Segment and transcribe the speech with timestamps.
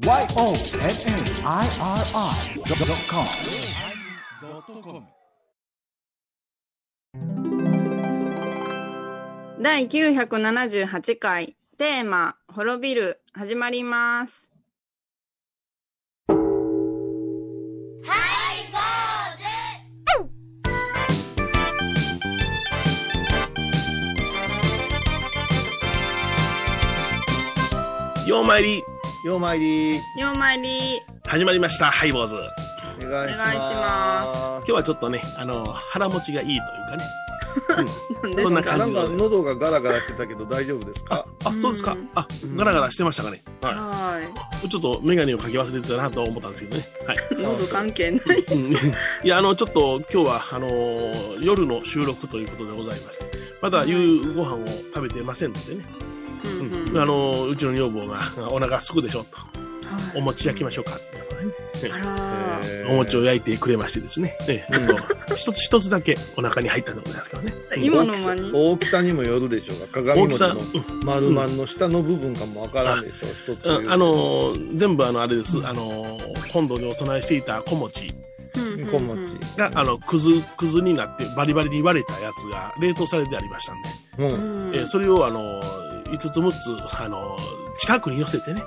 [0.00, 1.60] YONNIRI.com
[9.60, 14.48] 第978回テーマ「滅びる」始まります。
[28.26, 28.82] ようまいり
[29.24, 29.96] ようまいり。
[30.16, 31.02] ようまいり。
[31.26, 32.34] 始まりましたハイボーズ。
[32.34, 32.38] お
[33.10, 34.64] 願いします。
[34.64, 37.04] 今日はちょっとねあの腹持ちがいいというかね。
[38.24, 38.36] なん。
[38.36, 41.26] でそんなすかなんか喉がガラガラしてたけど大丈夫ですか？
[41.44, 41.92] あそうですか。
[41.92, 43.42] うんあガラガラしてましたかね。
[43.60, 44.20] はは
[44.64, 44.68] い。
[44.68, 46.88] ちょっと眼鏡をかけ忘れてたなと思ったんですけどね。
[47.06, 47.16] はい。
[47.16, 47.20] い。
[47.44, 48.38] 喉関係ない。
[48.38, 48.72] うん。
[48.72, 48.76] い
[49.24, 50.66] やあのちょっと今日はあの
[51.42, 53.26] 夜の収録ということでございまして
[53.60, 55.84] まだ夕ご飯を食べてませんのでね、
[56.44, 56.98] うん。
[56.98, 59.36] あのうちの女房がお腹すくでしょと。
[59.36, 59.44] は
[60.14, 60.18] い。
[60.18, 61.20] お餅焼きましょうかって。
[61.88, 61.94] ね
[62.64, 62.90] えー。
[62.92, 64.64] お餅を焼いてくれましてですね、え
[65.36, 67.54] 一つ一つだけお腹に入ったんでございますからね。
[67.78, 68.50] 今の間に？
[68.52, 70.56] 大きさにもよるでしょうが鏡餅の
[71.04, 78.12] 丸まんの下の部分かもわからんでしょう、一つうんあのー全部あのあれです、あのー本堂にお供えしていた小餅。
[78.56, 78.86] うん。
[78.88, 79.36] 小餅。
[79.56, 84.70] が、あのくずくずになってバリバリに割れたやつが冷凍されてありましたんで、ううん。
[84.72, 87.36] んえーそれをあのー5つ6つあの
[87.78, 88.62] 近くに寄せてね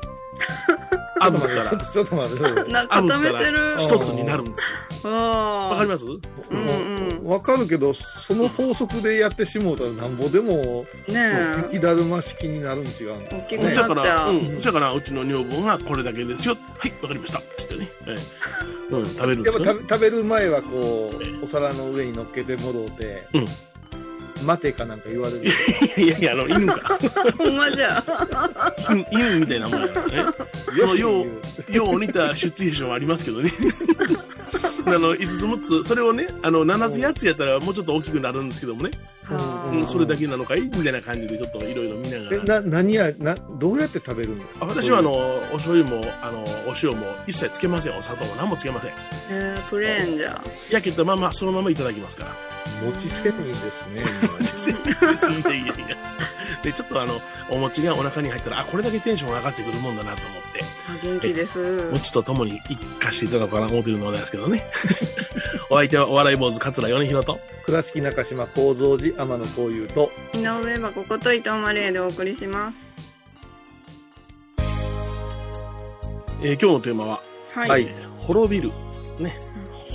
[1.24, 3.76] ちょったらちょっと待ってちょっと待ってな固めてる。
[3.78, 5.12] 一つになるんですよ。
[5.12, 6.20] わかりますうん
[6.50, 16.56] うんわかるけどその法則でやってしもうたらなんぼでもね雪だるま式になるん違うんですねだから、うん、だからうちの女房がこれだけですよ。
[16.78, 17.40] はい、わかりました。
[17.58, 17.90] してね。
[18.06, 18.18] え
[18.92, 23.46] えうん、食べるんでやっぱ、食べる前はこうお皿の上に乗っけてもろうてうん
[24.44, 25.44] 待てかなんか言われる
[25.98, 26.98] いやいや、あの、犬か。
[27.38, 28.04] ほんまじゃ。
[28.90, 30.16] 犬犬みたいなもんやからね。
[30.78, 33.52] よしようよう似たシチュエーションはありますけどね。
[34.86, 38.92] あの、5つ6つ、それをね、あの、7つ8つやったらもうちょっと大きくなるんですけどもね。
[39.26, 40.62] はうん、それだけなのかい？
[40.62, 42.62] みたいな感じでちょっといろいろ見なえがら。
[42.62, 47.98] な何やなどうやって食べるんですかあ私はあの、お醤油も、あの、お塩も一切つけません。
[47.98, 48.92] お砂糖も何もつけません。
[49.30, 50.42] えープレーンじゃ。
[50.70, 52.36] 焼けたまま、そのままいただきますから。
[52.86, 55.98] 餅仙人ですねいやいやいや。
[56.62, 57.20] で、ちょっとあの、
[57.50, 60.64] お餅がお腹に入ったら、あ、これだけテンション上がってくるもんだなと思って。
[60.90, 61.90] あ元気です。
[61.92, 64.66] 餅とともに生かしていただこうかなと思っているのですけどね。
[65.70, 67.40] お相手はお笑い坊主桂米広と。
[67.66, 72.78] 倉敷中島幸三寺天野幸雄と井上はここと伊藤マレーでお送りします。
[76.42, 77.22] えー今日のテーマは、
[77.54, 77.70] はい。
[77.70, 78.72] はいえー滅びる。
[79.20, 79.40] ね。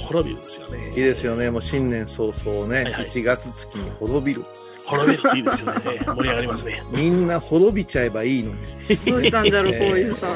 [0.07, 0.89] 滅びるですよね。
[0.91, 4.45] いいですよねもう新年早々ね、はいはい1月月に滅びる
[4.89, 5.83] 滅びるっていいですよね。
[5.85, 6.83] えー盛り上がりますね。
[6.91, 8.57] みんな滅びちゃえばいいのに、
[9.07, 10.31] どうしたんじゃろ、こういうさん。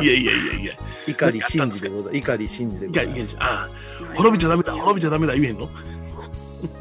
[0.00, 0.74] えいやいやいやいや。
[1.06, 5.68] ー、怒り真治でございます怒り真治でございまいやああ、滅びちゃダメだ、滅びちゃダメだ言えんの？
[5.68, 5.72] す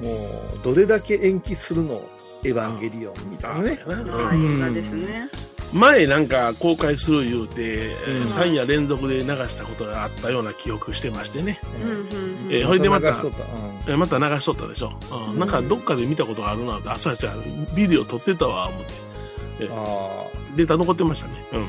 [0.01, 2.01] もうどれだけ延期するの？
[2.45, 5.29] エヴァンゲリオンみたいなね映画ですね。
[5.73, 11.59] 前なんか公開する言うて、えーうん3夜連続で流したことがあったような記憶してましてね。
[11.84, 12.47] うん。
[12.51, 13.47] えーほいでまた流しとったうん
[13.88, 14.94] えーまた流しとったでしょ？
[15.31, 17.35] うんなんかどっかで見たことがあるなって、あ、そうやそうや、
[17.75, 19.67] ビデオ撮ってたわ、思って。
[19.72, 20.25] あ
[20.56, 21.45] データ残ってましたね。
[21.53, 21.63] うん。
[21.63, 21.67] ー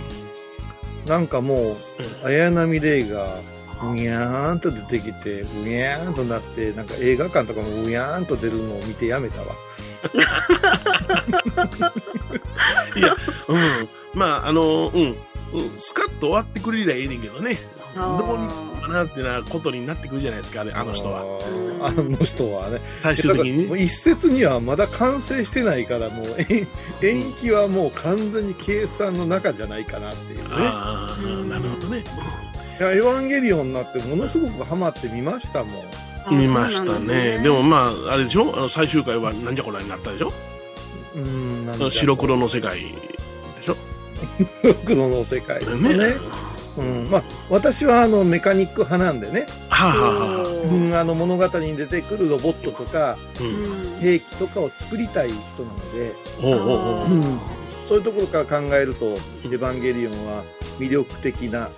[1.08, 1.76] なんかもう
[2.26, 3.28] 綾波レイが
[3.82, 9.46] うにゃーんと出てきてうにゃーんとなってなんか映画館とかもうにゃーんと出るのを見てやめたわ
[12.96, 13.16] いや、
[13.48, 13.88] うん。
[14.14, 15.02] まあ、あの、うん。
[15.02, 15.16] うん
[15.78, 17.58] スカッと終わってくれりゃええねんけどね。
[17.94, 18.48] どうに
[18.84, 21.22] かなってなことになってくるじゃないですか、ね、あの人は。
[21.80, 26.66] あの人はね最終的に一説にはまだ完成してないからもう延
[27.02, 32.04] 延期はもう完全に計算の中じゃないかなっていうねああ、なるほどね。
[32.80, 37.38] いやエヴァンゲリオンになってものすごくハマって見ましたもんあ見ましたそうなんね。
[37.38, 38.56] でもまあ、あれでしょ？
[38.56, 40.32] あの最終回はなんじゃこらになったでしょ？
[41.14, 42.88] うーんなんだ白黒の世界で
[43.64, 43.76] しょ？
[44.62, 46.14] 白黒の世界ですよね。
[46.76, 47.08] うん。
[47.10, 53.44] まあ、私はあのメカニック派なんでね、はあ、はあうん、あの物語に出てくるロボットとかう。
[53.44, 53.98] うん。
[53.98, 56.12] ん兵器とかを作りたい人なので、
[56.42, 57.10] おうおうおう。
[57.12, 57.38] うん、
[57.88, 59.06] そういうところから考えると
[59.44, 60.42] 「エヴァンゲリオン」は
[60.78, 61.68] 魅力的な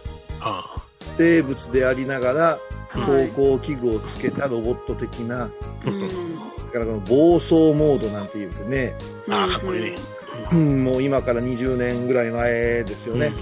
[0.41, 0.83] あ。
[1.19, 5.51] 生物でありながらはい走行器具をつけたロボット的な、
[5.85, 6.09] うん。
[6.09, 6.09] だ
[6.73, 8.95] からこの暴走モードなんていうね、
[9.29, 9.95] ああ、かっこいいね。
[10.53, 13.41] うん、もう今から20年ぐらい前ですよね、もう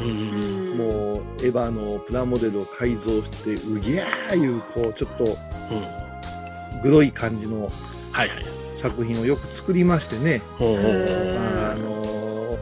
[1.45, 6.83] エヴァのプラモデルを改造してうぎゃーいうこうちょっとうん。
[6.83, 7.71] グロい感じの
[8.13, 8.45] はいはい。
[8.79, 12.59] 作品をよく作りましてね、あの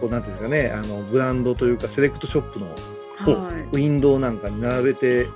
[0.00, 0.72] こうなんていうんですかね。
[0.74, 2.66] あのブランドというかセレクトショップの。
[3.72, 5.28] ウィンドウなんかに並べて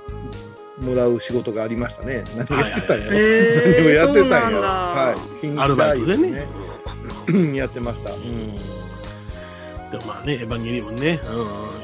[0.81, 2.23] もらう仕事がありましたね。
[2.35, 5.17] 何をやってたんやろ、はいへ何をやってたんやはい。
[5.41, 6.47] 品アルバイトでね。
[7.27, 8.11] ねやってました。
[8.11, 8.53] うん。
[9.91, 11.19] でもまあね、エヴァンゲリオンね、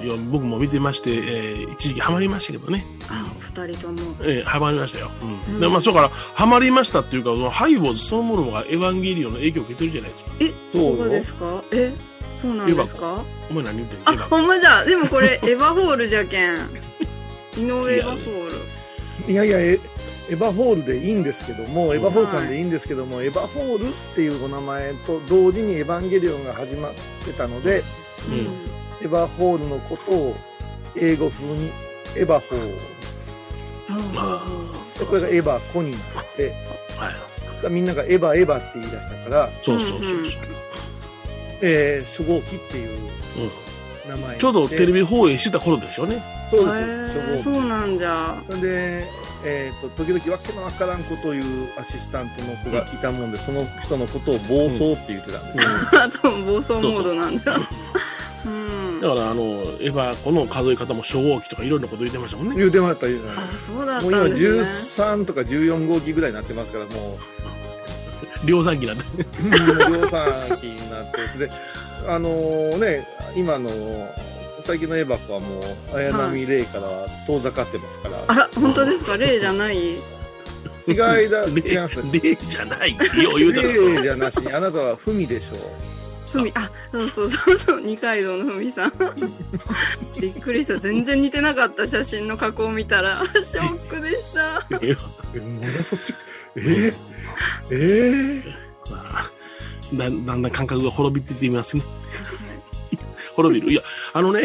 [0.01, 4.15] うん、いや僕も見てまして、えー一時期ハマりましたけどね、あ、お二人とも。
[4.21, 5.11] えーハマりましたよ。
[5.21, 5.53] うん。
[5.55, 10.31] うんでまあ、そうから、ハマりましたっていうか、そのハイボーズそのものがエヴァンゲリオンの影響を受けてるじゃないですか。
[10.39, 11.63] え、そうよそうですか？
[11.71, 11.93] え、
[12.41, 13.23] そうなんですか？
[13.49, 14.23] お前何言ってんの？
[14.23, 14.83] あほんまじゃ。
[14.83, 16.55] でもこれ、エヴァホールじゃけん。
[17.57, 18.51] 井上エヴァホール。
[19.27, 19.79] いやいや、エ
[20.29, 26.93] エヴァホールでいいんですけども、エヴァホールさんでいいんですけども、エヴァホールっていうお名前と同時にエヴァンゲリオンが始まっ
[27.25, 27.83] てたので、
[28.29, 29.05] うん。
[29.05, 30.35] エヴァホールのことを
[30.95, 31.71] 英語風に
[32.15, 32.77] エヴァホール。
[33.89, 34.45] ま
[34.97, 36.01] でこれがエヴァコになっ
[36.35, 36.53] て、
[36.95, 37.69] はい。
[37.69, 40.21] みんながエヴァエヴァって言い出したから、そうそうそうそう。
[41.61, 42.89] えー、初号機っていう。
[42.89, 43.03] う
[43.67, 43.70] ん
[44.07, 46.23] 名前にちょうどテレビビ放映してた頃でしょうね。
[46.49, 48.41] そうですそうなんじゃ。
[48.49, 49.07] 機で、
[49.43, 57.55] えー、と時々わけのわからんことを言うアシスタントの子がいたもんで、その人のことを暴走って言ってたんですよ、 あと暴走モードなんだ。
[58.45, 59.01] うん。
[59.01, 59.41] だから、あの、
[59.79, 62.55] エヴァこの数え方も初号機とかいろんなこと言ってましたもんね。
[62.55, 65.05] 言うてました言うてましたあ、そうだっもう今たんですね。
[65.05, 67.19] 13とか14号機ぐらいになってますからも
[68.45, 69.03] 量産機なんて。
[69.09, 71.51] 量産機になってで
[72.07, 73.69] あのね今の
[74.63, 75.59] 最近のエヴァ子はも
[75.93, 79.17] う綾波レイからは遠ざかってますから、あら、本当ですか？
[79.17, 79.95] 例じゃない？
[80.87, 81.27] 違いだ違い
[81.63, 81.95] 例ます。
[82.11, 82.91] 例じゃない。
[83.23, 84.35] よう言うたらそう例じゃなし。
[84.37, 85.59] にあなたはふみでしょう。
[86.31, 88.93] ふみ、あ、そうそうそうそう、二階堂のふみさん。
[90.19, 90.77] びっくりした。
[90.79, 94.63] 全然似てなかった写真の加工を見たら、ショックでした。
[94.81, 94.95] え
[95.59, 96.13] まだそっち
[96.55, 96.93] えー、
[97.71, 98.43] え
[99.93, 101.83] だだんだん感覚が滅びていっていますね。
[103.35, 103.71] 滅びる。
[103.73, 103.81] いや、
[104.13, 104.43] あのね、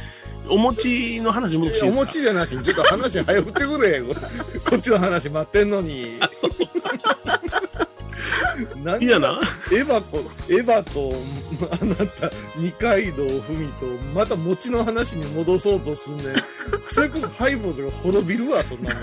[0.48, 2.00] お餅の話戻していいですか？
[2.00, 4.00] お餅じゃなしにちょっと話早くってくれ
[4.64, 6.18] こっちの話待ってんのに
[8.82, 9.38] 何いやな？
[9.72, 10.18] エヴァと
[10.48, 11.14] エヴァと
[11.70, 16.26] あなた二階堂ふみとまた餅の話に戻そうとすんねん
[16.90, 19.02] それこそハイボーズが滅びるわそんなもん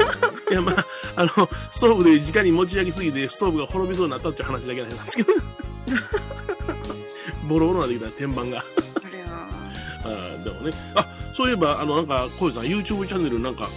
[0.51, 1.29] いや、まあ、あの、
[1.71, 5.33] ストーブで直に持ち上げすぎて、ストーブが滅びそうになったっていう話だけなんですけど。
[7.47, 8.47] ボロボロなできた天板が。
[8.47, 8.63] あ
[9.11, 9.47] れは。
[10.03, 10.73] あーでもね。
[10.95, 13.69] あ、そういえば、あの、なんか、小石さん、YouTube チャンネルなんか、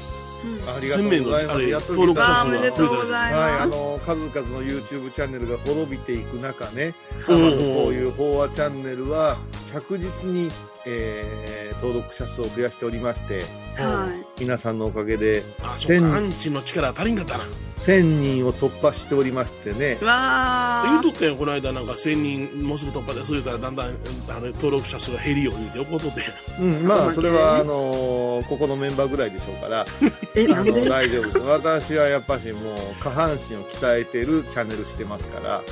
[0.45, 0.77] うん。
[0.77, 1.57] ありがとうございます。
[1.57, 3.35] あれやっと登録者数があーおめでとうございます。
[3.35, 6.95] はい、あの数々の YouTube チャンネルが滅びていく中ね、
[7.27, 9.37] こういう飽和チャンネルは
[9.73, 10.51] 着実に、
[10.87, 13.45] えー登録者数を増やしておりまして。
[13.77, 14.09] は
[14.39, 15.75] 皆さんのおかげでア
[16.21, 17.45] ンチの力足りんかったな。
[17.83, 20.05] 1000人を突破しておりましてねい。
[20.05, 20.91] わー。
[20.91, 23.93] 言うとったよ、この間、なんか1000人もうすぐ突破で、そう言ったらだんだん、あ
[24.41, 26.21] の、登録者数が減るようにって怒っとって。
[26.61, 29.87] うん、まあそれはあのここのメンバーぐらいでしょうから
[30.35, 30.89] え、あのなんで？
[30.89, 35.63] 大丈夫です私はやっぱしもう下半身を鍛えてるチャンネルしてますから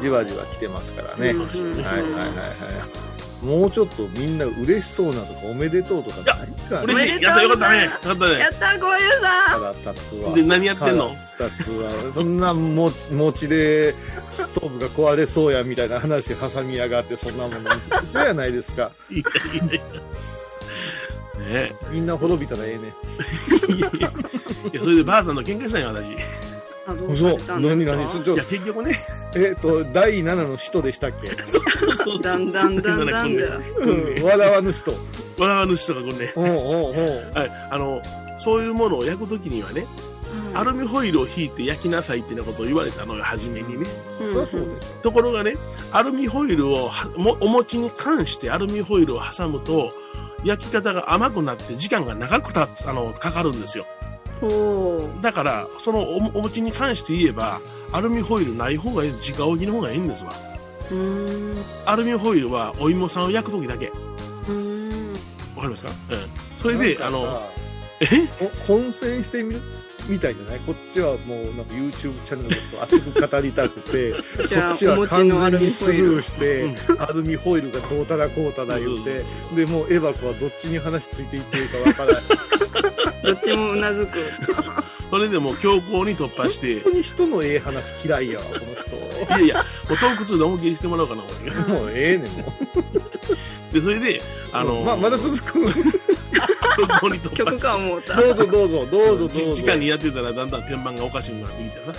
[0.00, 3.11] じわじわ来てますからねはいはいはいはい。
[3.42, 7.22] もうちょっとみんな嬉しそうなとかおめでとうとかないか嬉しい。
[7.22, 7.84] やったよかったね。
[7.84, 8.38] よかったね。
[8.38, 9.60] やった、ごゆうさん。
[9.60, 10.32] 腹立つわ。
[10.32, 11.16] で、何やってんの？
[11.36, 11.90] 腹立つわ。
[12.14, 13.94] そんな餅餅で
[14.30, 17.60] ストーブが壊れそうやみたいな話挟みやがってそんなもの
[18.12, 18.92] 嫌やないですか。
[19.10, 19.20] いや
[19.52, 19.82] いやいや。
[21.42, 22.94] ねみんな滅びたらええね。
[23.68, 23.72] え。
[23.72, 26.08] いやいやいや、それでばあさんの喧嘩したんよ、私。
[26.86, 27.58] いあ、どうされたんですか？
[27.60, 28.24] 何何？
[28.24, 28.96] ちょや、結局ね。
[29.34, 31.28] えっ、と、第7の使徒でしたっけ？
[31.28, 32.22] そうそうそう。
[32.22, 33.60] だんだんだんだんじゃ。
[33.78, 34.92] うん、笑わぬ人。
[35.38, 36.32] 笑わぬ人がこれね。
[36.36, 37.50] おうおうおうはい。
[37.70, 38.02] あの、
[38.38, 39.86] そういうものを焼くときにはね、
[40.54, 43.86] アルミホイルを引いて焼きなさいってなことを言われたのよ、初めにね。
[44.20, 44.78] うん。
[45.02, 45.54] ところがね、
[45.92, 49.92] アルミホイルをは、もお餅に関してアルミホイルを挟むと、
[50.44, 53.86] 焼き方が甘くなって時間が長くたつ、あの、かかるんですよ。
[54.48, 57.60] ほだから、そのおお餅に関して言えば、
[57.92, 60.32] アルミホイルない方がいい、直置きの方がいいんですわ。
[61.86, 63.86] アルミホイルはお芋さんを焼くときだけ。
[63.86, 65.12] うーん。
[65.56, 65.92] わかりますか？
[66.10, 66.18] うん。
[66.60, 67.42] それで、あの、
[68.00, 68.06] え？
[68.44, 69.62] お混戦してみる？
[70.08, 70.58] みたいじゃない？
[70.60, 74.12] こっちはもうなんか YouTube チャンネルのこと熱く語りたくて
[74.48, 82.22] そっちは完全にスルーして、アルミホイルがどうたらこうたら言うて、でもうエヴァ子はどっちに話ついていっていいかわからない
[83.22, 84.18] どっちもうなずく。
[85.10, 86.80] それでもう強行に突破して。
[86.80, 88.52] 本、当に人のええ話嫌いやわこ
[89.30, 89.62] のいやいや、も
[89.94, 91.22] うトーク2で思いっきりしてもらおうかな、
[91.68, 92.52] もうええねんも
[93.70, 95.62] で、それで、あの、うままだ続く
[97.34, 98.16] 曲か思うた。
[98.20, 99.54] どうぞどうぞどうぞどうぞ。
[99.54, 101.92] 時間にやってたらだんだん天板がおかしくなってきてさ。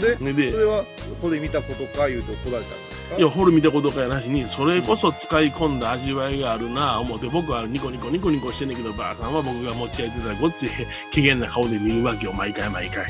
[0.00, 0.86] でそれでそれはこ
[1.22, 10.70] こで見たことか言うて怒られたんですかかいや、ホル見たことかやなしに、それこそ使い込んだ味わいがあるな思って、僕はニコニコニコニコしてんねんけど、ばあさんは僕が持ち上げてたらごっつい
[11.12, 13.06] 機嫌な顔で見るわけよ、毎回毎回。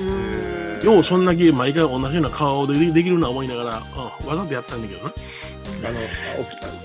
[0.00, 3.82] うんようそんだけ毎回同じような顔でできるな思いながら、
[4.22, 5.12] うん、わざとやったんだけどな。
[5.82, 6.00] あの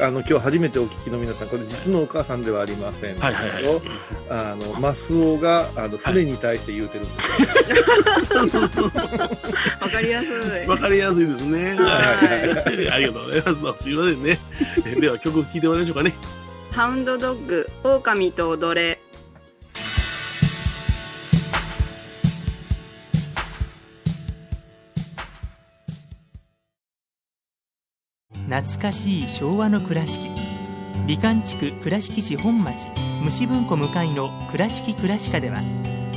[0.07, 3.81] あの今日初めてお聞きの皆さんこれ実のお母さんではありませんけど、はいはいはい
[4.29, 8.39] あのマスオがあの船に対して言うてるんですよ、
[9.81, 10.67] わかりやすい。
[10.67, 11.75] わかりやすいですね。
[11.75, 12.89] ははい。
[12.89, 13.83] ありがとうございます。
[13.83, 14.39] すいませんね。
[14.85, 16.15] えでは曲聴いてもらいましょうかね。
[16.71, 18.99] ハウンドドッグ、狼と踊れ。
[28.55, 30.29] 懐かしい昭和の倉敷
[31.05, 32.88] 美観地区倉敷市本町
[33.21, 35.62] 虫文庫向かいの「倉敷倉歯科」では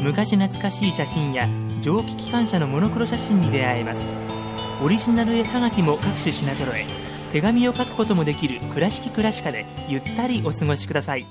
[0.04, 1.48] 昔懐かしい写真や
[1.80, 4.02] 蒸気機関車のモノクロ写真に出会えます。
[4.84, 6.86] オリジナル絵はがきも各種品揃え
[7.32, 11.26] 手紙を書くこともできる「倉敷倉歯科」でゆったりお過ごしください。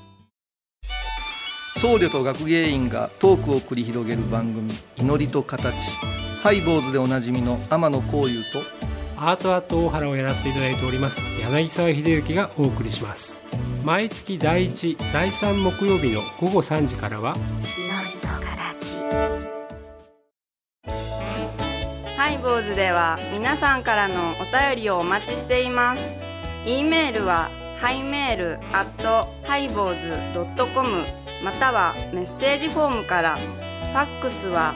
[1.77, 5.73] 僧侶と学芸員がトークを繰り広げる番組「祈りと形
[6.15, 8.76] 「拝、ボーズ」でおなじみの天野幸雄と
[9.19, 13.41] アートアート大原をやらせていただいております柳沢秀幸がお送りします
[13.83, 17.35] 毎月第1第3木曜日の午後3時からは
[22.15, 26.17] 拝、ボーズでは皆さんからのお便りをお待ちしています。
[26.65, 31.05] e メールはハイメールアットハイボーズドットコム
[31.43, 33.37] またはメッセージフォームから。
[33.97, 34.75] ファックスは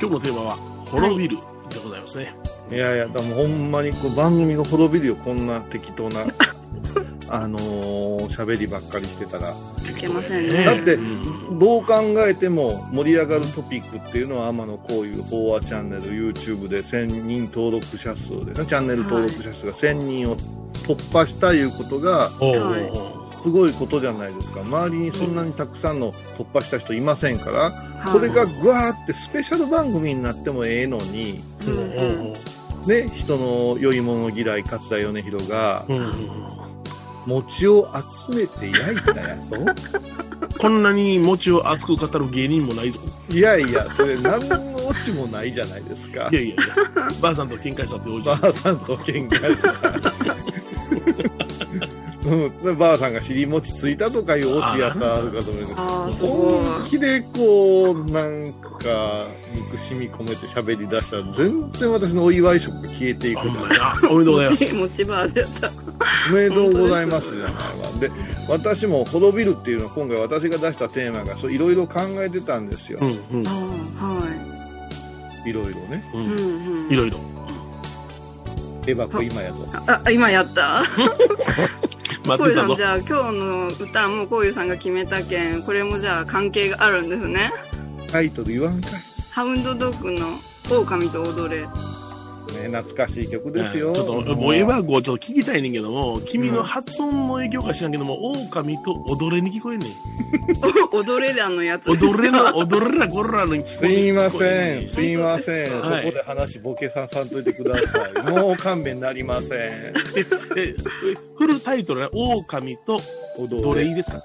[0.00, 1.36] 今日のテーマは、滅びる
[1.68, 2.34] でございますね。
[2.70, 6.20] いやいや、でもほんまにこう番組が滅びるよ、こんな適当な、
[7.28, 9.50] あのー喋りばっかりしてたら。
[9.50, 10.64] いけませんね。
[10.64, 20.36] だってうんどう考えても盛り上がるトピックっていうのは天野こういう飽和チャンネル YouTube で1000人登録者数ですねチャンネル登録者数が1000人を
[20.74, 23.07] 突破したいうことがおうおうはいおう
[23.42, 24.60] すごいことじゃないですか。
[24.62, 28.12] 周りにそんなにたくさんの突破した人いませんからはい。
[28.12, 32.32] それがぐわーってスペシャル番組になってもええのにうんうん
[32.86, 35.84] ね人の良いもの嫌い桂米広が。
[35.88, 36.58] うんうん
[37.26, 37.86] 餅を
[38.30, 39.56] 集めて焼いたやと
[40.58, 42.98] こんなに餅を熱く語る芸人もないぞ。
[43.28, 46.30] いやいやそれ何のオチもないじゃないですか。
[46.32, 46.56] いやいやいや、
[47.20, 49.72] ばあさんと喧嘩したっておじばあさんと喧嘩した。
[52.28, 55.80] うん、ばあさんが尻餅ついたとかいうオチやったらあるかと思うけど
[56.26, 64.10] 本気でこうなんか憎しみ込めて喋り出したら全然私のお祝い食が消えていくじゃな。
[64.10, 64.64] おめでとうございます。
[66.30, 67.60] おめでとうございますじゃないわ
[68.00, 68.10] で
[68.48, 73.50] 私も滅びるっていうのは今回私が出したテーマがそういろいろ考えてたんですよ、うんうんあ
[74.00, 74.22] あ、は
[75.44, 76.20] いろいろねうい。
[76.20, 76.84] うんん。
[76.86, 76.92] うん。
[76.92, 77.18] いろいろ。
[78.86, 80.82] エバコ今やぞあ、あ今やった。
[82.28, 82.84] 待ってたぞこういうさん、じ。
[82.84, 87.52] ゃあ今日の歌もこういうさんが決めたけん、これもじゃあ関係があるんですね。
[88.10, 88.92] タイトル言わんかい、
[89.30, 90.38] ハウンドドッグの
[90.70, 91.66] 狼と踊れ。
[92.52, 99.90] ね、懐かしい曲ですよ、ちょっと、もうエヴァーゴちょっと聞きたいねんけども、君の発音の影響か知らんけども、狼と踊れに聞こえんねん。
[100.92, 101.90] 踊れだのやつ。
[101.90, 108.30] 踊れの、踊れな、ゴラのに聞こすえいません、聞こえねすいません、はいそこで話ボケささんといてください。
[108.30, 109.58] もう勘弁なりません。
[109.58, 109.92] え
[110.56, 110.74] ええ
[111.36, 113.00] フルタイトルは、狼と
[113.38, 114.22] 踊どれいいですか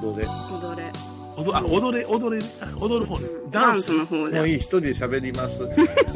[0.00, 0.26] うん踊れ？
[0.26, 1.11] 踊れ。
[1.36, 3.26] 踊あ踊れ、踊れ、あ踊る方ね。
[3.50, 3.90] ダンス。
[3.96, 4.48] の方でもう。
[4.48, 5.60] いい、一人で喋ります。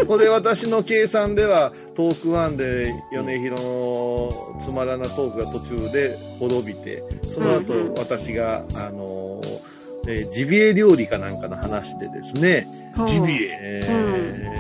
[0.06, 7.02] これ私の計算では、トークワンで米広のつまらなトークが途中で滅びて、
[7.34, 9.60] その後、うんうん私が、あのー
[10.08, 12.68] えージビエ料理かなんかの話でですね、
[13.08, 13.58] ジビエ。
[13.62, 14.52] え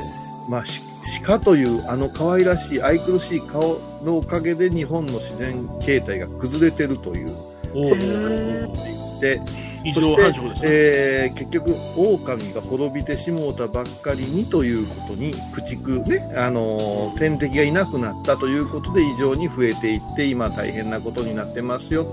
[0.46, 0.80] ーまあ、し
[1.22, 9.40] 鹿というあの可愛らしい愛くるしい顔のおかげで日本の自然形態が崩れてるというおことをー始めていって、
[9.86, 10.68] 異常繁殖ですね。
[10.68, 22.06] えー結局狼が滅びてしもうたばっかりにということに駆逐ねあのー天敵がいなくなったということで異常に増えていって今大変なことになってますよ。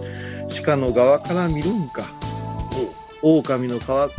[0.65, 2.08] 鹿の側から見るんか。
[3.24, 4.10] 狼の側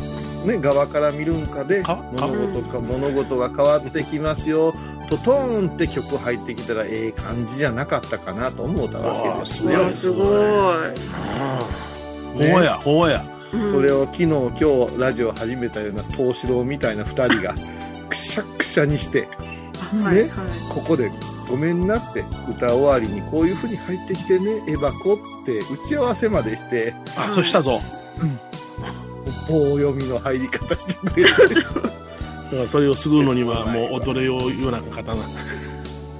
[0.46, 4.74] ね、側から見るんかでか物事か物事が変わってきますよ。
[5.08, 10.26] トトーンって曲入ってきたらええ感じじゃなかったかなと思ったわけですよすごい。
[12.36, 13.10] ほや、ほん
[13.70, 17.54] それを昨日今日ラジオ始めたような東四郎みたいな2人が
[18.08, 19.28] くしゃくしゃにして
[20.02, 20.30] はいはい。
[20.68, 21.10] ここで
[21.48, 27.80] 「ごめんな」って歌終わりにこういう風に入ってきてねエバコって打ち合わせまでしてあ、そしたぞ。
[29.48, 31.78] 棒読みの入り方してくれたり だか
[32.52, 35.22] らそれをすぐるのには、もう踊れようような刀。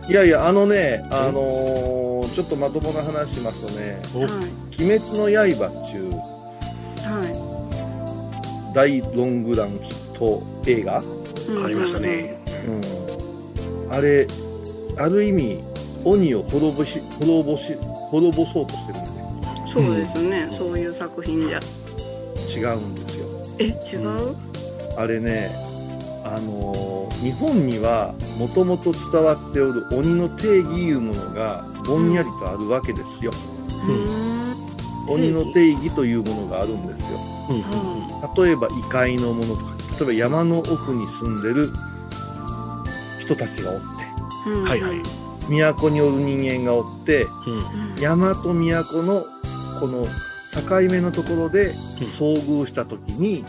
[0.08, 4.20] いやいやあのねあのーちょっとまともな話しますとねお。
[4.20, 4.30] はい
[4.82, 6.33] 「鬼滅の刃」っちゅうは
[8.74, 12.42] 大ロングランヒット映画、いありましたね。
[13.86, 14.26] うん、あれ
[14.98, 15.62] ある意味
[16.04, 17.74] 鬼を滅ぼし滅ぼし
[18.10, 19.10] 滅ぼそうとしてるんで
[19.72, 21.60] そうですね、そういう作品じゃ。
[22.56, 23.26] 違うんですよ。
[23.58, 24.36] え違う、
[24.96, 25.50] あれね
[26.24, 33.32] あのー日本にはもともと伝わっておる鬼の定義いうものがぼんやりとあるわけですよ。
[33.88, 35.12] うん。
[35.14, 37.18] 鬼の定義というものがあるんですよ。
[37.48, 38.03] うん
[38.36, 41.72] 例えば異界のものとか例えば山の奥に住んでる
[43.20, 43.84] 人たちがおって
[44.46, 44.64] うん。
[44.64, 45.02] はいはい。
[45.48, 48.02] 都におる人間がおってうん。
[48.02, 49.24] 山と都の
[49.80, 50.06] この
[50.52, 53.44] 境目のところで遭遇した時に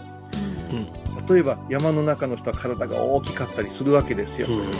[1.27, 4.47] 例えば山の中の人は体が大きかったりするわけですよ。
[4.47, 4.71] うん。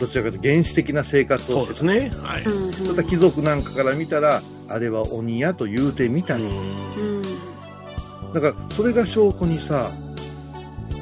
[0.00, 2.10] どちらかというと原始的な生活をしてそうですね。
[2.22, 2.42] はい。
[2.42, 2.96] うんうん。
[2.96, 6.50] ただ貴族なんかから見たらあれは鬼やと言うてみたり、うん。
[6.50, 7.22] うん
[8.34, 9.90] だからそれが証拠にさ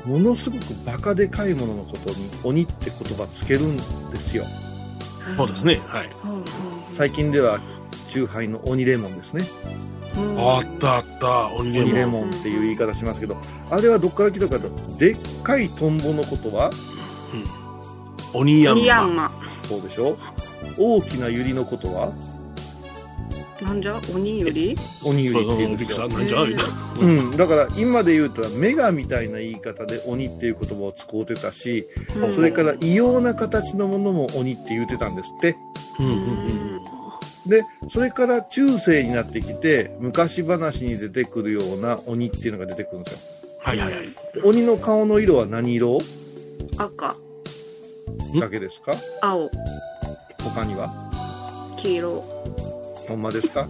[0.05, 3.77] ものすごくバカでかいもののことに鬼って言葉つけるん
[4.13, 4.45] ですよ
[5.37, 5.81] そうですね。
[5.89, 6.09] はい。
[6.93, 7.59] 最近では
[8.09, 9.45] チューハイの鬼レモンですね
[10.17, 11.49] うんあったあった。
[11.55, 12.21] 鬼レ鬼レモン。
[12.23, 13.37] モンっていう言い方しますけど
[13.69, 16.71] あれはどっから来たかとでっかいトンボのことは
[18.33, 18.81] 鬼ヤンマ。
[18.81, 19.31] ニヤンマ
[19.65, 20.17] そうでしょ？
[20.79, 22.13] 大きなユリのことは
[23.65, 24.01] なんじゃ？
[24.15, 24.77] 鬼より？
[25.05, 25.75] 鬼ユそうリって言う。
[25.75, 26.09] んですよ。
[26.09, 26.45] なんじゃ？
[26.45, 26.73] みたいな。
[27.01, 32.35] うん、だから今で言うとメガみたいな言い方で鬼っていう言葉を使うてたし、うん。
[32.35, 35.57] それから異様な形のものも鬼って言うてたんですって。
[35.99, 36.77] うんううんうん。
[36.77, 36.81] ん
[37.47, 43.21] でそれから中世になってきて昔話に出てくるような鬼っていうのが出てくるんですよ。
[43.61, 44.09] はいはいはい。
[44.45, 45.99] 鬼の顔の色は何色？
[46.77, 47.17] 赤。
[48.35, 48.93] んだけですか？
[49.23, 49.49] 青。
[50.43, 50.93] 他には？
[51.77, 52.36] 黄色
[53.09, 53.69] ほんまですか？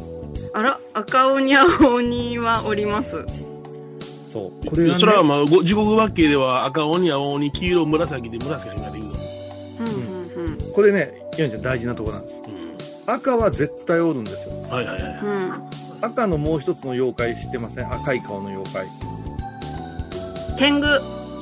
[0.53, 3.27] あら赤鬼青鬼はおります。
[4.29, 4.67] そう。
[4.67, 9.13] これが、ね、それはまあ、ご地獄バッケでは赤鬼、青鬼、黄色、紫で紫しかできるの。
[9.81, 9.87] うん
[10.37, 10.59] うんうん。
[10.73, 12.43] これねヨンちゃん大事なとこなんです。
[12.47, 12.77] うん。
[13.07, 14.55] 赤は絶対おるんですよ。
[14.71, 15.21] はいはいはい。
[15.23, 15.53] うん。
[16.01, 17.93] 赤のもう一つの妖怪知ってません？
[17.93, 18.87] 赤い顔の妖怪。
[20.59, 20.87] 天狗。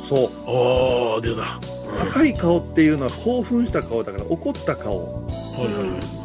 [0.01, 0.31] そう。
[0.47, 1.61] おー、出た。
[2.03, 2.09] うん。
[2.11, 5.25] 赤い顔っていうのは興奮した顔だから怒った顔。
[5.25, 6.24] はいはいはい。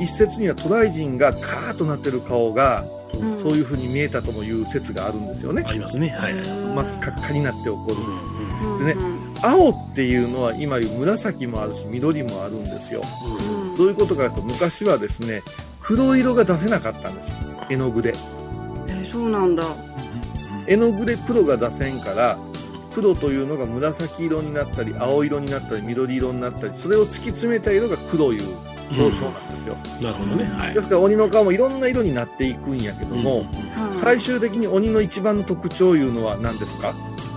[0.00, 2.84] 一説には渡来人がカーッとなってる顔が
[3.20, 3.38] うん。
[3.38, 5.62] そういう風に見えたともいう説があるんですよね。
[5.66, 6.10] ありますね。
[6.10, 6.34] はい。
[6.34, 6.44] はい。
[6.44, 7.96] 真っ赤っかになって怒る。
[7.96, 9.00] うんうんでね
[9.42, 13.02] 青っていうのは今言う紫もあるし緑もあるんですよ。
[13.24, 13.76] うん。
[13.76, 15.42] どういうことかというと昔はですね
[15.80, 17.34] 黒色が出せなかったんですよ。
[17.68, 18.14] 絵の具で。
[18.88, 19.64] えそうなんだ。
[20.66, 22.38] 絵の具で黒が出せんから
[22.94, 28.40] 黒というのが紫色になったり青色になったり緑色になったりそれを突き詰めた色が黒いう
[28.88, 30.44] 総称なんですよ、なるほどね。
[30.44, 30.74] はい。
[30.74, 30.80] で。
[30.80, 33.46] すから鬼の顔もいろんな色になっていくんやけども、はい。
[33.96, 36.94] 最終的に鬼の一番の特徴いうのは何ですか？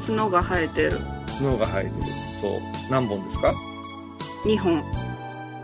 [0.07, 0.99] 角が生えてる。
[1.39, 1.95] 角が生えてる。
[2.41, 2.51] そう。
[2.89, 3.53] 何本ですか
[4.45, 4.83] ？2本。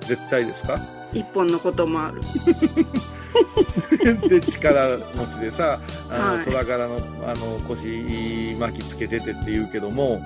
[0.01, 0.79] 絶対ですか
[1.13, 2.21] ？1本のこともある。
[4.29, 6.45] で力持ちでさあの、はい。
[6.45, 10.23] 虎柄のあの腰巻きつけててって言うけども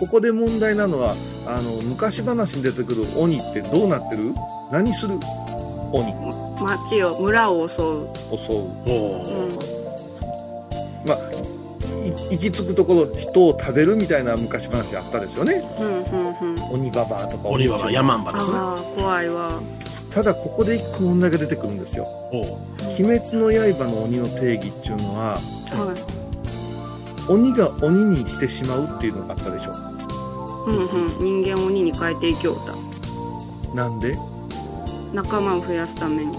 [0.00, 1.14] ここで問題なのは
[1.46, 4.34] あの昔話に出てくる鬼ってどうなってる？
[4.72, 5.18] 何する？
[5.92, 6.14] 鬼
[6.60, 7.84] 町を村を襲う、
[8.38, 8.56] 襲う。
[8.56, 9.48] おうん。
[9.48, 11.18] ーまあ
[12.04, 15.62] い行き着くところ人を食べるみたいな昔話あったですよね。
[15.80, 16.62] うんうんうん。
[16.72, 17.48] 鬼ババアとか。
[17.48, 18.56] 鬼はまあヤマンバですね。
[18.56, 19.60] ああ怖いわ。
[20.10, 22.04] ただここで一個問題が出てくるんですよ。
[22.32, 22.44] おう
[22.98, 29.72] 「鬼滅の刃」の鬼の定義っていうのははい鬼が鬼にしてしまうっていうのがあったでしょ
[30.66, 34.18] うんうん人間を鬼に変えていきょうたなんで
[35.12, 36.36] 仲間を増やすために。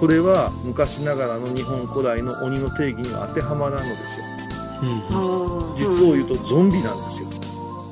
[0.00, 4.24] これは昔ながらの日本古来の鬼の定義には当てはまらんのですよ。
[4.82, 7.28] うんああ実を言うとゾンビなんですよ。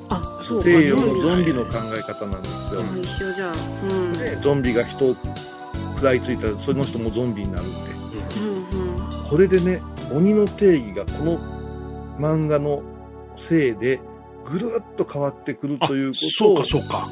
[0.09, 0.59] あそう。
[0.61, 3.53] か西洋のゾンビの考え方なんですよ、あ一緒じゃあ
[3.91, 4.13] うん。
[4.15, 5.15] でゾンビが人を
[5.97, 9.29] 食らいついたらその人もゾンビになるってうんうん。
[9.29, 11.39] これでね鬼の定義がこの
[12.19, 12.83] 漫画の
[13.37, 14.01] せいで
[14.51, 17.07] ぐるっと変わってくるということそうをかそうか。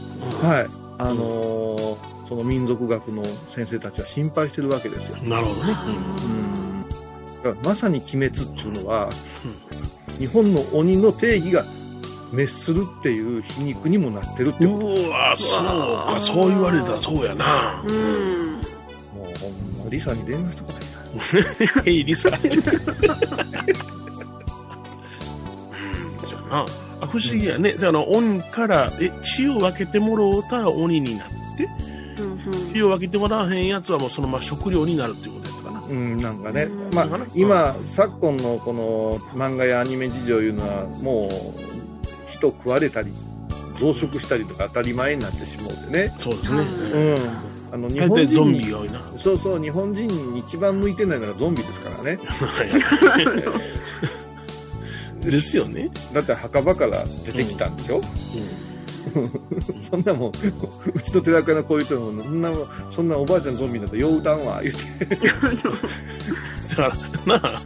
[0.47, 0.67] はい。
[0.99, 5.19] あのーその民族学の先生たちは心配してるわけですよ。
[5.23, 5.73] うんなるほどね。
[6.25, 6.67] うん
[7.43, 9.11] だからまさに鬼滅っていうのは、
[10.19, 11.65] 日本の鬼の定義が
[12.31, 15.65] 滅するっていう皮肉にもなってるってことうわそう
[16.15, 17.85] か、そう言われたらそうやな。
[17.87, 18.61] うんも
[19.23, 21.83] うほんまリサに電話したことな いな。
[21.87, 22.29] えい、リサ。
[26.51, 26.67] あな。
[27.01, 27.75] あ不思議やね。
[27.79, 31.69] じゃあ、あの、鬼から、え、血を分けてもろうたら鬼になって、
[32.77, 35.81] うん血を分けてもらわへんやつはもうそのまま食料になるっていうことやったかな。
[35.81, 41.31] うん、なんかねう、んまあなんかな、今、昨今のこの漫画やアニメ事情いうのは、もう、
[42.31, 43.12] 人食われたり、
[43.77, 46.15] 増殖したりとか当たり前になってしまうてね。
[46.19, 46.61] そうですね。
[46.93, 47.17] うん。
[47.73, 49.01] あの、日本大体ゾンビが多いな。
[49.17, 52.19] そうそう、日本人に一番向いてないのがゾンビですからね。
[55.21, 55.91] ですよね。
[56.12, 58.01] だって墓場から出てきたんでしょ、
[59.81, 60.33] そんなもん、
[60.94, 62.52] うちの寺子屋のこういう人も、そんな、
[62.90, 65.16] そんなおばあちゃんゾンビなんてよう歌んわ、言って。
[65.16, 66.83] だか
[67.26, 67.62] ら、なあ、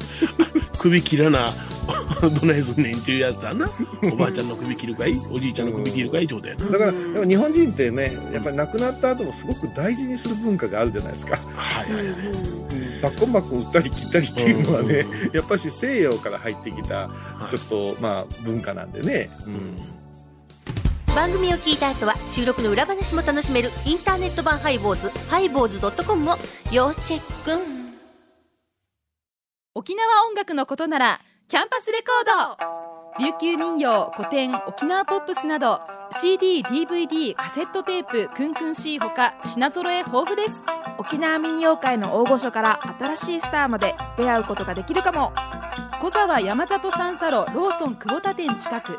[0.78, 1.52] 首切らな、
[2.40, 3.68] どないすんねんっていうやつはな。
[4.12, 6.66] おばあちゃんの首切るかいおじいちゃんの首切るかいってことやな。
[6.66, 11.36] だから、でも日本人ってね、やっぱり亡くなった後もすごく大事にする文化があるじゃないですか。
[11.56, 12.14] はいはいはい。
[13.02, 17.10] バッコンバッコン打ったり切ったりっていうのはね、うんやっぱり西洋から入ってきた、
[17.50, 19.30] ちょっと、まあ、文化なんでね。
[21.14, 26.36] 番組を聞いた後は収録の裏話も楽しめるインターネット版ハイボーズハイボーズドットコムを
[26.72, 27.60] 要チェック。
[29.74, 33.24] 沖縄音楽のことならキャンパスレコード。
[33.24, 35.80] 琉球民謡古典沖縄ポップスなど
[36.12, 40.54] CDDVD カセットテープクンクン C ほか品揃え豊富です。
[40.98, 45.32] 沖縄民謡界の大御所から新しいスターまで出会うことができるかも。
[46.00, 48.98] 小沢山里三佐路ローソン久保田店近く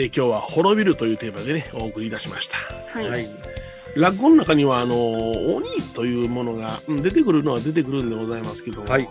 [0.00, 2.56] えー今日は滅びるというテーマでね、お送りいたしました。
[2.96, 3.28] はい、はい。
[3.96, 4.94] 落語の中には、あの、
[5.56, 9.02] 鬼というものが、うん出てくるのは出てくるんでございますけど、はい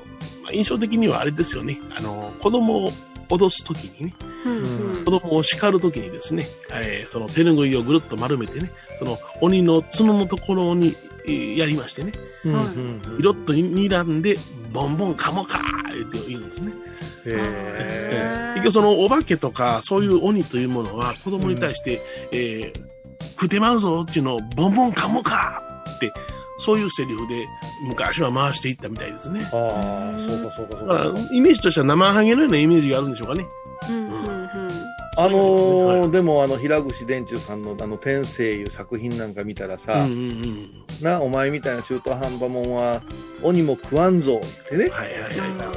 [0.43, 2.91] まあ、印象的にはあれですよね、あの、子供を
[3.27, 4.13] 脅すときにね、
[4.45, 4.76] うん
[5.07, 12.11] 子供を叱るときにですね、えーその手ぬぐいをぐるっと丸めてね、その鬼の角のところに、えーやりましてね、
[12.43, 14.37] うんはいいろっと睨んで、
[14.73, 16.73] ボンボンカモかーって言うんですね。
[17.25, 22.01] へえー結局そのお化けとか、そういう鬼というものは子供に対して、
[22.33, 22.87] えー
[23.39, 25.63] 食ってまうぞっていうのをボンボンカモか
[25.95, 26.11] って、
[26.59, 27.47] そういうセリフで
[27.87, 29.39] 昔は回していったみたいですね。
[29.39, 33.45] ーああ、そうかそうかそうだからか。、イメージとしては生ハゲのようなイメージがあるんでしょうかね。
[33.89, 34.26] うんうんうん
[35.19, 36.11] あのーはい。
[36.11, 40.69] でもあの、平口伝中さんのあの、天性いう作品なんか見たらさ、うんうんうん。
[41.01, 43.01] な、お前みたいな中途半端もんは、
[43.41, 45.09] 鬼も食わんぞってね、はい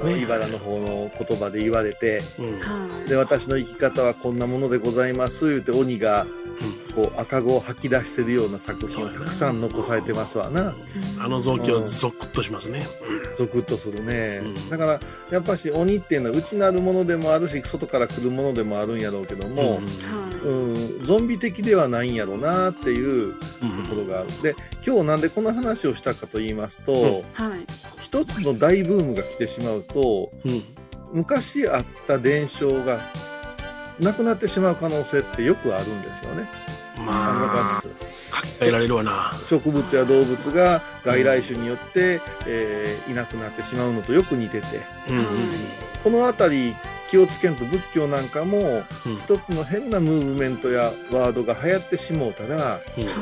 [0.05, 0.23] はい。
[0.23, 2.61] 茨の方の言葉で言われて、うん。
[2.61, 3.09] はい。
[3.09, 6.27] で、私の生き方はこんなものでございます、言うて鬼が、
[6.95, 10.75] こう、赤子を吐き出してるような作品をたくさん残されてますわな。
[11.19, 12.87] あの造形はゾクッとしますね。
[13.37, 14.41] ゾクッとするね。
[14.43, 14.69] うん。
[14.69, 20.31] だから、やっぱし鬼っていうのは内なるものでもあるし、外から来るものでもあるんやろうけども、うんはい。
[20.43, 23.83] うん、ゾンビ的ではないんやろうなっていううん。
[23.85, 24.43] ところがある。
[24.43, 27.05] で、今日なんでこの話をしたかと言いますと、うん。
[27.33, 27.67] はい。
[28.03, 30.63] 一つの大ブームが来てしまうと、うん。
[31.13, 33.01] 昔あった伝承が
[34.01, 36.49] なくなってしまう可能性ってよくあるんですよね。
[36.97, 37.89] まあ、書
[38.43, 39.33] き換えられるわな。
[39.49, 44.67] 植物や動物が外来種によって、えーいなくなってしまうのとよく似てて、
[45.09, 45.25] うんうん
[46.05, 46.75] このあたり
[47.11, 48.59] 気をつけんと仏教なんかも
[49.05, 53.15] うん一つの変なムーブメントやワードが流行ってしもうたら、うんはい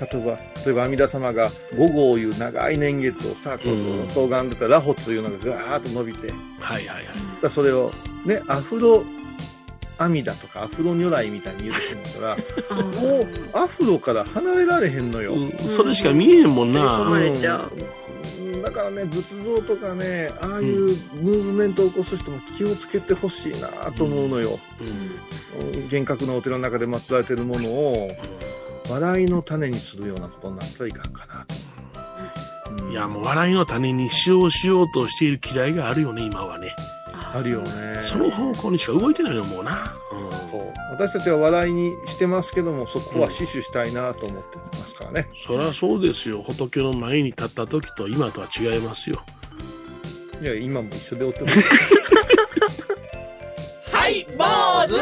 [0.00, 7.04] 例えば、例えば阿弥陀様が五号いう長い年月をさ、こううんずっと拝んでたラホツいうのがガーッと伸びて、はいはいはい。
[7.42, 7.92] らそれを
[8.24, 9.04] ね、アフロ
[10.00, 12.36] 阿弥陀とかアフロ如来みたいに言うてしまったら、
[12.70, 15.34] あもうアフロから離れられへんのよ。
[15.34, 17.18] うんそれしか見えへんもんな。
[17.18, 17.70] れちゃう
[18.40, 24.58] うんだからね、仏像とかね、ああいうムーブメントを起こす人も気をつけてほしいなと思うのよ。
[24.80, 28.10] うんうん幻覚のお寺の中で祀られているものを、
[28.88, 32.90] 笑いの種にするようなことになったらいかんかなと。
[32.90, 36.74] いや、もう笑いの種に使用しようとしている嫌いがあるよね、今はね。
[37.32, 38.00] あるよね。
[38.02, 39.94] その方向にしか動いてないのもうな。
[40.12, 40.30] うん。
[40.50, 45.30] そう私たちは笑いにしてますけども、そこは死守したいなと思ってますからね。
[45.46, 46.42] そりゃそうですよ。
[46.42, 49.20] 仏の前に立った時と今とは違いますよ。
[50.42, 51.46] いや、今も一緒でおっても。
[53.92, 54.44] はい、坊
[54.88, 54.94] 主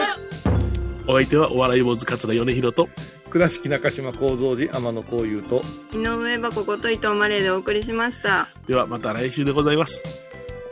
[1.07, 2.89] お相手はお笑い坊主桂米広と、
[3.31, 5.63] 倉敷中島幸三寺天野幸雄と、
[5.93, 8.49] 井上箱こと伊藤マレーでお送りしました。
[8.67, 10.28] ではまた来週でございます。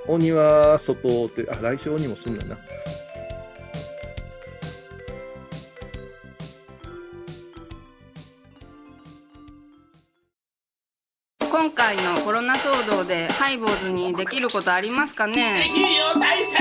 [0.08, 2.56] 鬼は外って、あ、来週鬼もすんだな。
[11.38, 15.64] 今回のコロナ騒動でハイボーズにできることありますかね？
[15.64, 16.58] できるよ、大社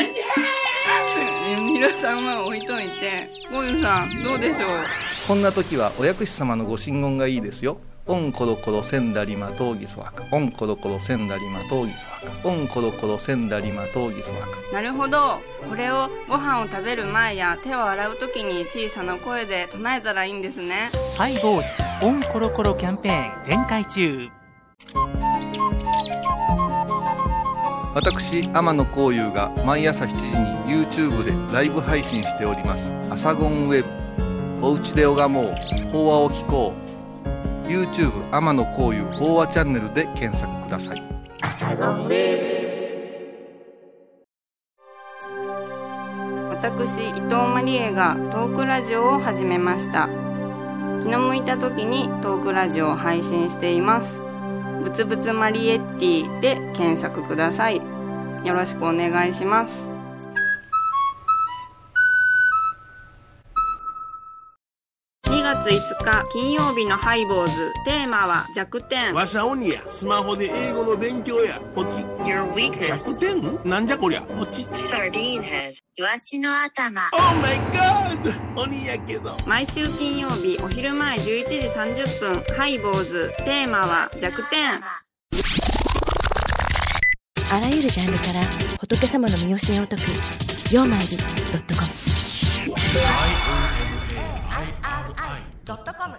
[1.61, 4.83] に皆さんは置いといて、ゴユさん、どうでしょう？
[5.27, 7.79] こんな時はお薬師様のご神言がいいですよ。
[8.07, 10.23] オンコロコロセンダリマトウギソワカ。
[10.31, 12.47] オンコロコロセンダリマトウギソワカ。
[12.47, 14.47] オンコロコロセンダリマトウギソワカ。
[14.71, 15.39] なるほど。
[15.67, 20.91] これをご飯を食べる前や手を洗う時に小さな声で唱えたらいいんですね。
[21.17, 24.29] ハイボーズオンコロコロキャンペーン展開中
[27.95, 30.15] 私、天野幸雄が毎朝7時
[30.69, 32.93] に YouTube でライブ配信しております。
[33.09, 34.63] アサゴンウェブ。
[34.63, 35.51] おうちで拝もう。
[35.91, 36.84] 法話を聞こう。
[37.67, 41.03] YouTube 天野幸雄法話チャンネルで検索ください。
[46.49, 50.09] 私、伊藤マリエがトークラジオを始めました。
[51.01, 54.19] 気の向いた時にトークラジオを配信しています。
[54.83, 57.77] ぶつぶつマリエッティで検索ください。
[58.43, 59.94] よろしくお願いします。
[65.65, 69.81] 月5日金曜日のハイボーズテーマは弱点わしゃ鬼や。
[69.87, 71.59] スマホで英語の勉強や。
[71.73, 71.97] ポチ。
[72.19, 72.93] Your weakness.
[72.97, 73.69] 100点？
[73.69, 74.21] なんじゃこりゃ？
[74.21, 74.67] ポチ。
[74.73, 75.73] Sardine head.
[75.95, 77.09] イワシの頭。
[77.13, 78.61] Oh my god!
[78.61, 79.35] 鬼やけど。
[79.47, 84.69] 毎週金曜日お昼前11時30分ハイボーズテーマは弱点
[87.51, 88.41] あらゆるジャンルから
[88.79, 90.01] 仏様の身教えを解く
[90.73, 91.87] 「曜マイルドットコム」
[95.65, 96.15] 「ドットコム」